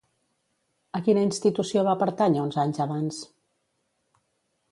A 0.99 1.01
quina 1.07 1.25
institució 1.25 1.83
va 1.89 1.93
pertànyer 2.03 2.41
uns 2.47 2.59
anys 2.63 2.83
abans? 2.89 3.23